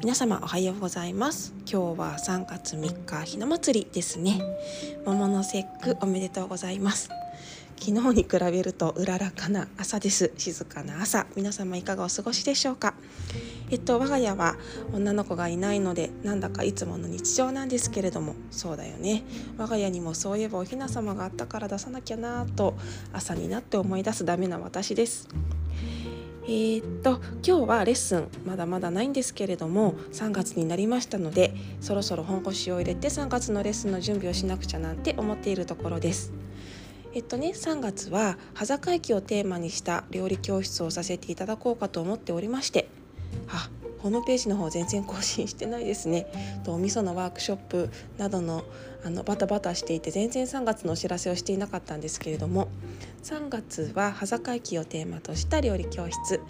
[0.00, 1.52] 皆様おはようございます。
[1.70, 4.40] 今日は3月3日ひな祭りですね。
[5.04, 7.10] 桃の節句おめでとうございます。
[7.80, 10.32] 昨日に比べるとうららかな朝です。
[10.36, 11.26] 静かな朝。
[11.36, 12.94] 皆様いかがお過ごしでしょうか。
[13.70, 14.56] えっと我が家は
[14.92, 18.34] 女の子がいないのでなんだかいつもの日常なんですけれども。
[18.50, 19.24] そうだよね。
[19.56, 22.74] 我が家にもそういえばおひな様があったから出さなきゃなと
[23.12, 25.28] 朝になって思い出すダメな私です。
[26.50, 36.32] えー、っと今日はレッスンまだまだないんですけれども3月になりましたのでそろそろ本腰を入れて3月のレッスンの準備をしなくちゃなんて思っているところです。
[37.12, 42.88] えっとね3月は羽坂駅をテーマにした料理教室をさせていただこうかと思っておりまして
[43.48, 43.70] あ
[44.02, 46.26] ホームページの方全然更新してないですね。
[46.64, 48.64] とお味噌のワークショップなどの
[49.04, 52.66] あのバタバタしていて全然3月のお知らせをしていなかったんですけれども
[53.22, 56.40] 3月は羽坂駅をテーマとした料理教室。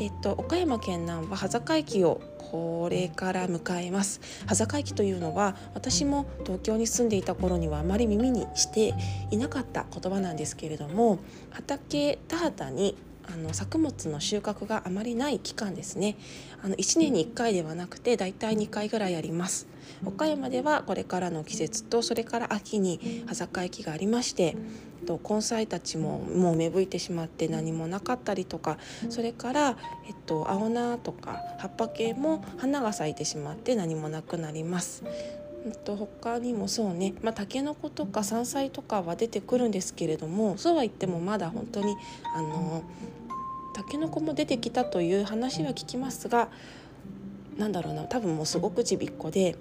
[0.00, 4.20] えっと岡山県南は羽坂駅をこれから迎えます。
[4.46, 8.94] 羽坂駅というのは私も東京に住んでいた頃にはあまり耳にして
[9.30, 11.18] いなかった言葉なんですけれども
[11.50, 12.96] 畑田畑に
[13.32, 16.16] あの作物の収穫があまりない期間ですね
[16.62, 19.66] あの1年に1回ではなくてだいたい2回ぐらいあります
[20.04, 24.56] 岡山ではこれからの季節とそれから秋に羽坂駅がありまして
[25.06, 28.76] と根菜たちももう芽吹いてしまって何もなかったりとか
[29.08, 35.04] それから、えっと、青菜とか葉っぱ系も花が咲いてしまって何もなくなります。
[35.72, 41.96] と他にもそうね、まあ、タケノコとか山菜とかは出てくるんですけれどもそうは言ってもまだ本当に
[42.34, 42.82] あの
[43.74, 46.48] タケノコも出てきたという話は聞きますが
[47.56, 48.04] なんだろうな。
[48.04, 49.56] 多分もうすごくちびっこで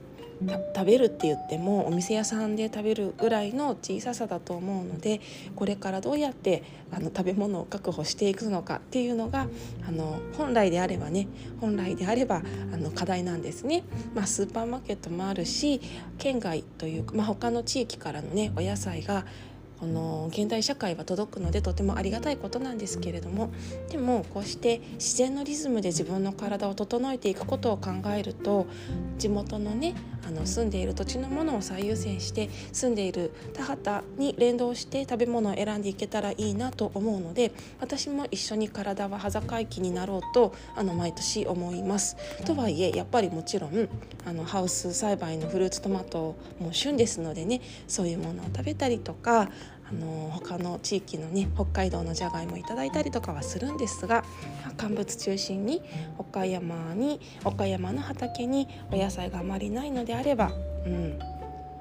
[0.75, 5.21] 食べるって言ってもお店屋さんで食べるぐらいの小ささだと思うので
[5.55, 9.47] これからどうやってあの食べ物を確保していくのかっていうのが
[9.87, 11.27] あの本来であればね
[11.61, 12.41] 本来であれば
[12.73, 13.83] あの課題なんですね。
[14.13, 15.81] まあ、スーパーマーケットもあるし
[16.17, 19.25] 県外というか、まあ、他の地域からのねお野菜が
[19.79, 23.51] この現代社会は届くのでとてもありがたいことなんですけれども
[23.89, 28.67] でもこうして自然のリズムで自分の体を整えていくことを考えると
[29.17, 29.95] 地元のね
[30.27, 42.17] あの住んでいる土地のものを最優先して住んでいる田畑に連動して食べ物を選んでいけたらいいなと思うので私も一緒に体は裸駅になろうとあの毎年思います。
[42.45, 43.89] とはいえやっぱりもちろん
[44.25, 49.49] あのハウス栽培のフルーツトマトも旬ですのでねそういうものを食べたりとか
[49.95, 54.23] の他の地域のね北海道のじゃがいもいただいたりとかはするんですが
[54.77, 55.81] 乾物中心に
[56.17, 60.51] 岡山に岡山の畑にお野菜があまりないのであれば、
[60.85, 61.19] うん、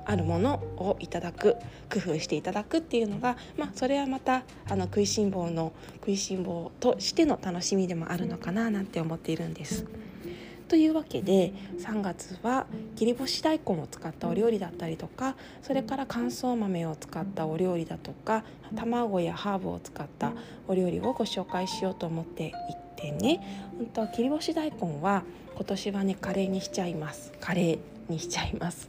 [0.05, 1.57] あるものをいただく
[1.93, 9.87] 工夫していただくっていうのが、まあ、それはまたあの食いしん坊の食いしん坊としての楽しみでもあるのかななんて思っているんです。
[10.69, 12.67] というわけで3月は
[12.97, 18.45] 切り干し大根を使ったお料理だったりとかそれから乾燥豆を使ったお料理だとか
[18.75, 20.33] 卵やハーブを使った
[20.67, 22.53] お料理をご紹介しようと思ってい
[22.97, 23.71] てね。
[23.77, 27.33] 本当は切り干し大根は今年はねカレーにしちゃいます。
[27.41, 28.89] カレーにしちゃいます。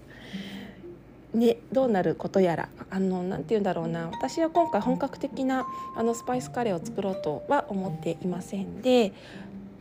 [1.33, 4.07] ね、どうなることやらあのなて言うんだろうな。
[4.07, 5.65] 私は今回本格的な
[5.97, 9.11] あのスパイスカレーを作ろうとは思っていませんで、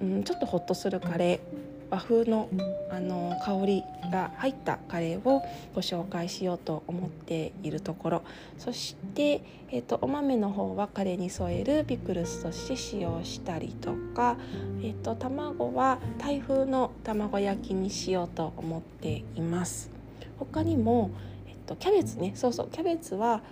[0.03, 1.64] うん、ちょっとホッとするカレー
[1.95, 2.49] 和風の
[2.91, 5.43] あの香りが入ったカレーを
[5.75, 8.23] ご紹介しようと思っているところ
[8.59, 14.37] そして、えーと、お豆の方はカレーに添えるピクルスとして使用したりとか、
[14.81, 19.91] えーと、卵は台風の卵焼きにしようと思っています。
[20.39, 21.11] 他にも、
[21.47, 23.43] えーとキャベツねそうそうキャベツは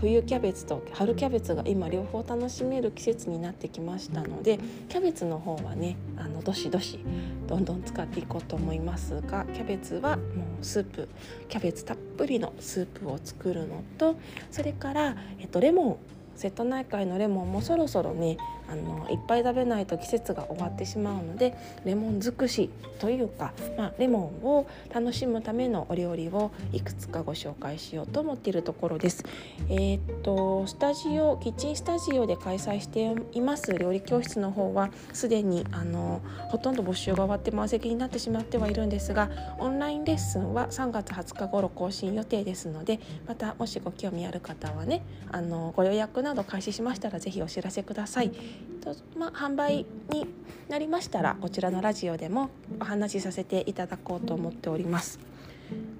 [0.00, 4.58] 冬キャベツと春キャベツが今両方楽しめる季節になってきましたので
[4.88, 6.98] キャベツの方はねあのどしどし
[7.46, 10.22] どんどん使っていこうと思いますがキャベツはも
[10.60, 11.08] うスープ
[11.48, 14.16] キャベツたっぷりのスープを作るのと
[14.50, 15.96] それから、えっと、レモン
[16.40, 18.38] 瀬戸内海のレモンもそろそろね
[18.70, 21.54] あのいっぱい食べないと季節が終わってしまうので
[21.84, 22.70] レモン尽くし
[23.00, 29.24] というか、まあ、レモンを楽しむためのお料理をいくつかご紹介しようと思っているところです。
[29.68, 45.02] えー、っとスタジオキッチンスタジオで開催しています料理教室の方はすでにあのほとんど募集が終わって満席になってしまってはいるんですがオンラインレッスンは3月20日頃更新予定ですのでまたもしご興味ある方はね
[45.32, 48.30] あのご予約のなど開始しましたら是非お知らせください。
[48.30, 50.26] とまあ、販売に
[50.68, 52.50] なりましたらこちらのラジオでも
[52.80, 55.18] お話しさせていただこうと思っております。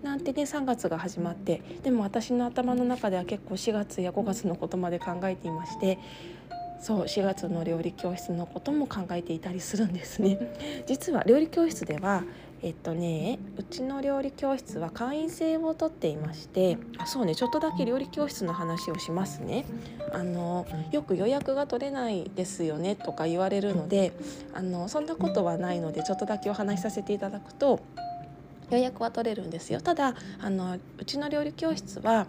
[0.03, 5.99] なんてね3月が始まってでも私の頭の中では結構4月や5月のことまで考えていまして
[6.81, 10.85] そう4月の料理教室のことも考えていたりするんですね。
[10.87, 12.25] 実は料理教室では
[12.63, 19.65] えっとねうちの料理教室は会員制をとっていましてあそうねちょっとだけ料理教室の話をしますね。
[20.13, 24.13] あのよく予約が取れないですよねとか言われるので
[24.53, 27.81] あのそんなことはないのでちょっとだけお話しさせていただくと
[28.71, 29.81] 予約は取れるんですよ。
[29.81, 32.27] ただあのうちの料理教室は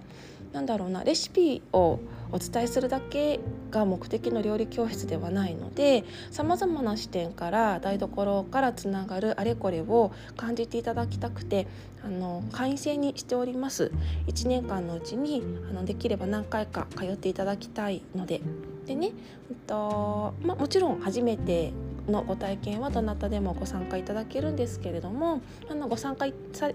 [0.54, 2.00] 何だろうなレシピを
[2.32, 3.40] お伝えするだけ
[3.72, 11.68] が目的の料理教室ではないのでさまざまな視点から台所からつながるあれこれを感じていただきたくて
[12.04, 13.92] あの会員制にしております。
[14.26, 18.42] 1年間のうちにあのできれば何回か通っていただきたいので。
[18.88, 19.12] でね、
[19.52, 21.72] えっとまもちろん初めて
[22.08, 26.26] のご体験はどなたでもご参加いただけるんですけれどもあのご参加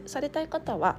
[0.06, 0.98] されたい方は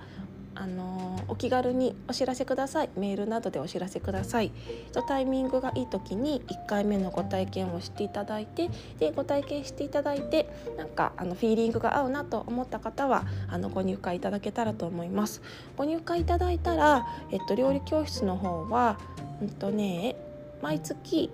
[0.59, 2.89] あのお気軽にお知らせください。
[2.97, 4.51] メールなどでお知らせください。
[4.91, 15.43] とタイミングがいい時に1回目のご体験をしていただいてでご体験していただいてなんかあのフィーリングが合うなと思った方はあのご入会いただけたらと思います。
[15.77, 18.97] ご入会いただいたら、えっと、料理教室の方は
[19.41, 20.15] うんとね
[20.63, 21.29] 毎月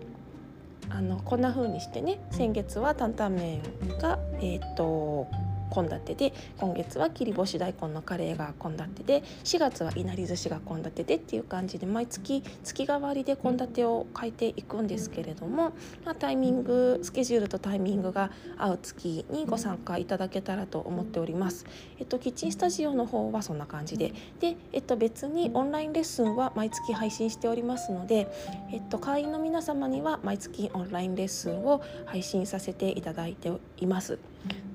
[0.89, 3.61] あのこんな風にしてね先月は担々麺
[3.99, 5.27] がえっ、と
[5.73, 15.73] 献立で今月は切り干し大根のカレーが献立で4月はいなり寿司が献立でっていう感じで毎月月替わりで献立を変えていくんですけれども、
[16.05, 21.65] まあ、タイミングスケジュールとタイミングが合う月にご参加いただけたらと思っております。
[21.99, 28.27] えっと、キッチンスタジオの方はそんな感じでで、えっと、別にオンラインレッスンは毎月配信しておりますので、
[28.71, 34.19] えっと、会員の皆様には毎月オンラインレッスンを配信させていただいています。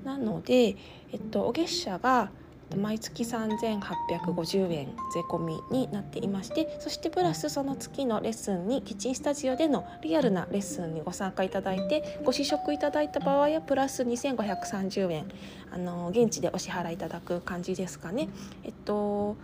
[0.03, 0.77] なので、
[1.11, 2.31] えっと、お月謝が
[2.77, 15.25] 毎月3850円税込みになっていましてそしてプラスその月のレッスンにキッチンスタジオでのリアルなレッスンにご参加いただいてご試食いただいた場合はプラス2530円
[15.71, 18.29] あの現地でお支払いいただく感じですかね。
[18.63, 19.35] えっと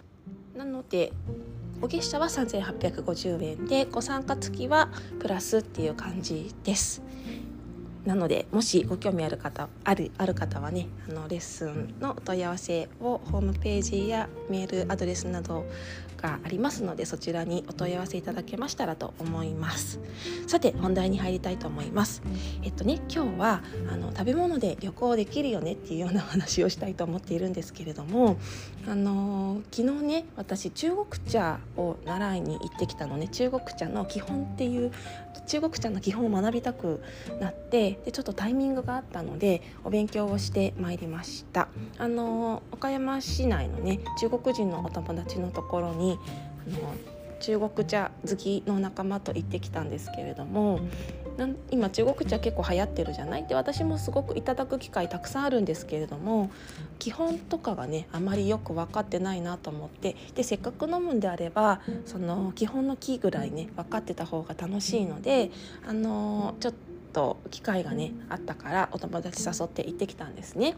[0.56, 1.12] なので
[1.82, 4.90] お月謝は3850円でご参加付きは
[5.20, 7.02] プラスっていう感じです。
[8.06, 15.66] なのでもしご興味ある方あるある方はねあのレッスンのお問い合わせをホームページやメールアドレスなど
[16.18, 20.00] がありますのでそちらにお問い合わせいただけましたらと思います。
[20.48, 22.22] さて本題に入りたいと思います。
[22.64, 28.38] えっとね今日はあの食べ物で旅行できるよねっていうような話をしたいと思っているんですけれども
[28.88, 33.28] あの昨日ね私中国茶を習いに行ってきたのね。
[33.28, 34.92] 中国茶の基本っていう
[35.48, 37.02] 中国茶の基本を学びたく
[37.40, 41.68] なってでちょっとタイミングがあったのでお勉強をしてまいりました。
[41.98, 46.20] あの岡山市内のね中国人のお友達のところに
[46.68, 46.96] あの
[47.40, 50.80] 中国茶好きの仲間と行ってきたんですけれども
[51.72, 53.42] 今中国茶結構流行ってるじゃない？
[53.42, 56.50] って私もすごくいただく機会たくさんあるんですけれども
[57.00, 65.52] 基本とかがねあまりよく分かってないなと思ってでせっかく飲むんであればその基本の木ぐらいね分かってた方が楽しいので
[65.88, 66.78] あのちょっと
[67.16, 70.76] と機会がねあったからお友達誘って行ってきたんですね。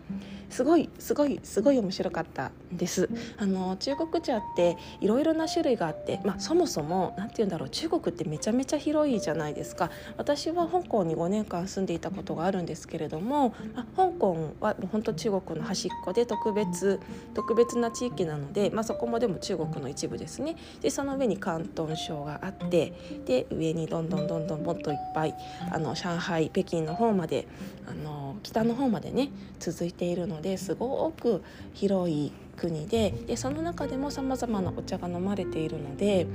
[0.51, 3.09] すごいすごいすごい面白かったです。
[3.37, 9.89] あの中国茶っていろいろな種類があってまあ、そもそも何て言うんだろう中国ってめちゃめちゃ広いじゃないですか。
[10.15, 16.99] 私は香港に5年間住んでいたことがあるんですけれども、まあ、香港は本当中国の端っこで特別
[17.33, 20.55] 特別な地域なので、まあ、そこもでも中国の一部ですね。
[20.81, 22.93] でその上に広東省があって
[23.25, 25.33] で上にどんどんどんどんもっといっぱい
[25.71, 27.47] あの上海海北京の方まで
[27.89, 29.29] あの北の方までね
[29.59, 31.41] 続いているのですごく
[31.73, 36.27] 広い国ででその中でもさまざまなお茶が飲まれているので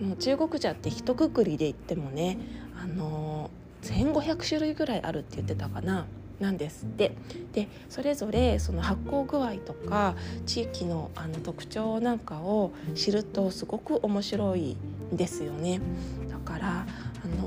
[0.00, 2.38] もう中国茶って一括りで言ってもね
[2.80, 3.50] あの
[3.82, 6.06] 1,500種類ぐらいあるって言ってたかな。
[6.38, 7.12] なんですって
[7.52, 10.14] でそれぞれその発酵具合とか
[10.46, 14.74] 地域のあの特徴なんかを知るとすごく面白い
[15.12, 15.82] んですよね。
[16.30, 16.86] だから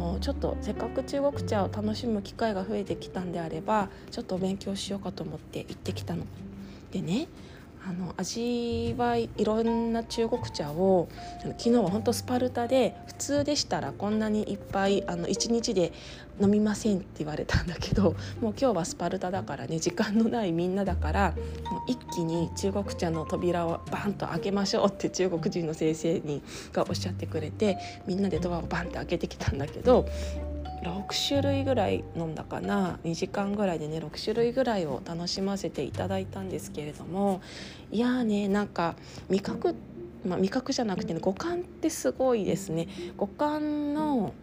[0.03, 6.25] のちょっとせっかく中国茶を楽しむ機会が増えてきたんであればちょっと勉強しようかと思って行ってきたの。
[6.91, 7.27] でね
[7.85, 11.09] あの味はいろんな中国茶を
[11.41, 15.91] 昨日は本当スパルタで普通でしたらこんなにいっぱいあの1日で
[16.41, 21.33] 飲みませんって言われたんだけどもう今日はスパルタだからね時間のないみんなだから
[21.71, 30.07] もう一気に中国茶の扉をバンと開けましょうって中国人の先生にがおっしゃってくれてみんなでドアをバンって開けてきたんだけど
[30.83, 37.41] 6種類ぐらい飲んだかな2時間ぐらいでね6種類ぐらいを楽しませていただいたんですけれども
[37.91, 38.95] いやーねなんか
[39.29, 39.75] 味覚
[40.25, 42.87] まあ、味覚じゃなくてね五感ってすごいですね。
[43.17, 44.33] 五感の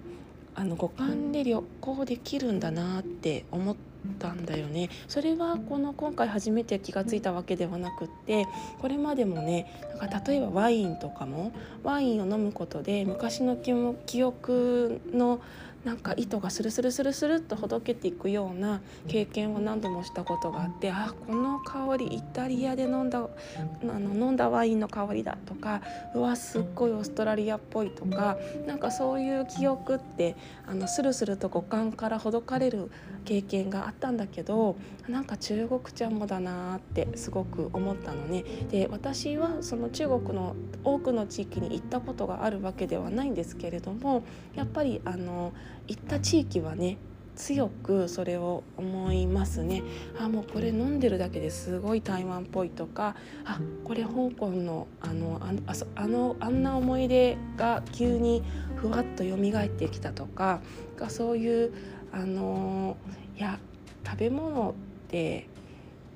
[0.54, 3.76] あの五感で旅行できるんだなって思っ
[4.18, 4.90] たんだよね。
[5.08, 8.46] それはこの今回初めて気が付いたわけではなくって
[8.80, 9.66] これまでもね
[9.98, 11.52] なんか例えばワインとかも
[11.82, 15.40] ワインを飲むことで昔の記憶の
[15.84, 25.80] なんか糸がスルスルスルスルっとほどけていくような経験を何度もしたことがあってあこの香りイタリアで飲んだあの飲んだワインの香りだとか
[26.14, 32.90] うわすっごいオーストラリアっぽいとかなんかそういう記憶ってあのスルスルと五感からほどかれる
[33.24, 34.76] 経験があったんだけど
[35.08, 38.44] なんか中国茶もだなってすごく思ったのね。
[38.70, 45.52] で私はその中国の多くの地域に行ったことがあるわけではないんですけれどもやっぱりあの
[45.88, 46.98] 行った地域はね
[47.36, 49.82] 強くそれを思いますね。
[50.18, 58.42] あもうこれ飲んでるだけですごい台湾っぽいとかあこれ香港のあのああのあんな思い出が急に
[58.76, 60.60] ふわっと蘇ってきたとか
[60.96, 61.72] がそういう
[62.12, 62.96] あの
[63.38, 63.58] いや
[64.04, 65.48] 食べ物って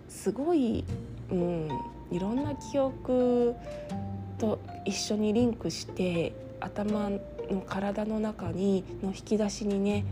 [0.09, 0.85] すごい、
[1.31, 1.69] うん、
[2.11, 3.55] いろんな記憶
[4.39, 7.11] と一緒にリンクして頭
[7.51, 10.05] の体の中にの引き出しにね、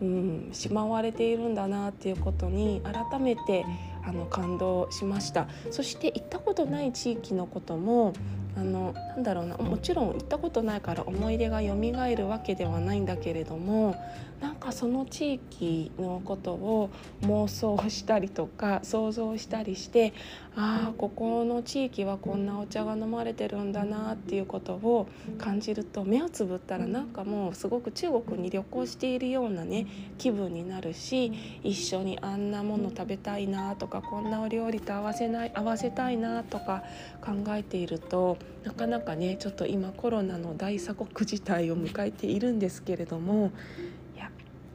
[0.00, 3.64] うん、しまわれているんだなっていうことに改めて
[4.04, 5.48] あの感動しました。
[5.70, 8.14] そして行ったことない地域のことも
[8.56, 11.74] あのなんだろうなもちろん行ったことないから思い出が蘇
[12.16, 13.96] るわけではないんだけれども
[14.40, 16.90] なんかその地域のことを
[17.22, 20.12] 妄想したりとか想像したりして
[20.56, 29.86] ああここの地域はこんなお茶が飲まれてるんだなっていうことを感じると目をつぶったらなんかもうすごく中国に旅行しているようなね
[30.18, 36.82] 気分になるし一緒にあんなもの食べたいなとかこんなお料理と合わせない合わせたいなとか
[37.20, 43.52] 考えているとなかなかねちょっと今コロナの大鎖国事態を迎えているんですけれども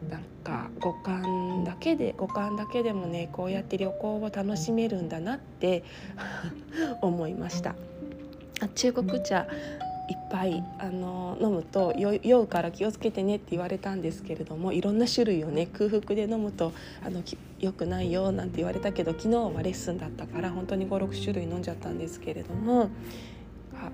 [0.09, 5.83] なんか五感だけで五感だけでもねこうやって旅行を楽しめるんだなって
[7.01, 7.75] 思いました。
[8.61, 9.47] あ中国茶
[10.07, 17.23] いっぱいあの飲むと酔うから気をつけてねって言われたんですけれどもいろんな種類をね空腹で飲むとあの
[17.59, 22.89] 良くないよなんて言われたけど昨日はレッスンだったから本当に56種類飲んじゃったんですけれども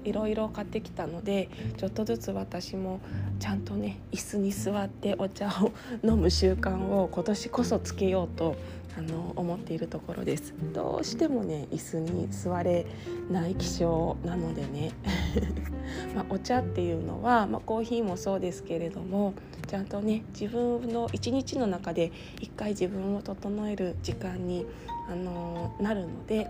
[0.04, 3.00] いろいろ買ってきたのでちょっとずつ私も
[3.40, 5.72] ちゃんとね椅子に座ってお茶を
[6.04, 8.56] 飲む習慣を今年こそつけようと
[8.98, 12.86] あの思っているところですどうしてもね椅子に座れ
[13.30, 14.92] ない気象なのでね
[16.16, 19.34] まあ、お茶っていうのは、まあ、コーヒーもそうですけれども
[19.68, 24.66] ちゃんとね自分の一日の中で一回自分を整える時間に
[25.10, 26.48] あのなるので。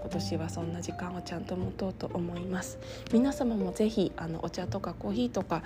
[0.00, 2.78] 今年はそんな時間をちゃんと持とうと思います。
[3.12, 5.62] 皆様もぜひあのお茶とかコーヒーとか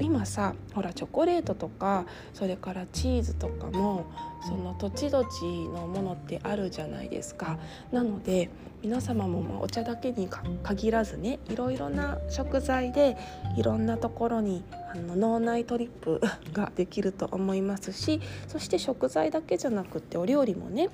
[0.00, 4.06] 今さほらチョコレートとかそれからチーズとかも
[4.46, 7.58] その土地土地のものってあるじゃないですか。
[7.92, 8.50] なので
[8.82, 10.28] 皆様もまお茶だけに
[10.62, 13.16] 限らずねいろいろな食材で
[13.56, 16.20] いろんなところにあの脳内トリップ
[16.52, 20.90] ができると思いますしそして食材だけじゃなくってお料理もね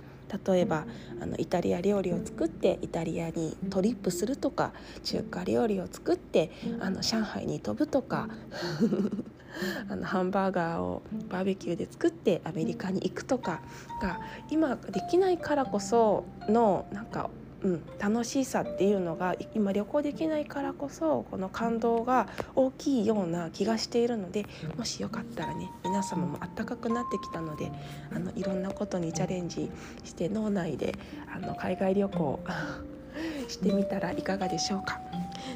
[0.47, 0.87] 例えば
[1.21, 6.50] あのイタリア料理を作ってイタリアにトリップするとか中華料理を作って
[6.81, 8.28] あの上海に飛ぶとか
[9.88, 13.62] あのハンバーガーをバーベキューで作ってアメリカに行くとか
[14.02, 17.31] が今できないからこそのなんか
[17.64, 27.73] うん、楽しさっていうのが今旅行できないからこそこの感動が大きいような気がしているのでもしよかったらね皆様もあったかくなってきたので
[28.14, 29.71] あのいろんなことにチャレンジ
[30.04, 30.94] して脳内で
[31.35, 32.40] あの海外旅行
[33.49, 35.00] してみたらいかがでしょうか。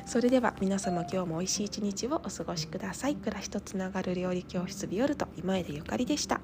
[0.06, 3.16] それでは皆様今日も美味しい一日をお過ごしください。
[3.16, 6.40] 暮らしとつながる料理教室ビオルト今江でゆかりでした